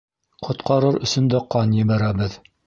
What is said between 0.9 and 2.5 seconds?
өсөн дә ҡан ебәрәбеҙ!